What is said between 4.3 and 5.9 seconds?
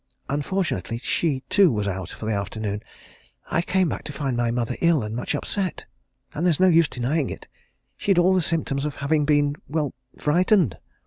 my mother ill and much upset